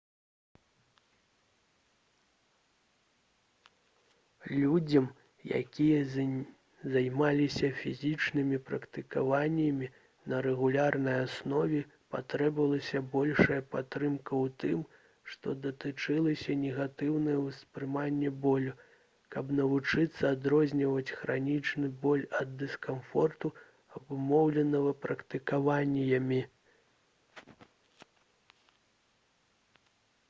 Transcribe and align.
людзям 4.61 5.05
якія 5.57 5.99
займаліся 6.93 7.67
фізічнымі 7.81 8.57
практыкаваннямі 8.69 9.89
на 10.33 10.39
рэгулярнай 10.47 11.19
аснове 11.25 11.79
патрабавалася 12.15 13.03
большая 13.15 13.59
падтрымка 13.75 14.33
ў 14.41 14.47
тым 14.63 14.81
што 15.33 15.55
датычылася 15.65 16.55
негатыўнага 16.67 17.43
ўспрымання 17.45 18.33
болю 18.47 18.75
каб 19.35 19.55
навучыцца 19.61 20.23
адрозніваць 20.35 21.15
хранічны 21.19 21.91
боль 22.07 22.25
ад 22.41 22.53
дыскамфорту 22.63 23.53
абумоўленага 23.99 24.97
практыкаваннямі 25.05 26.41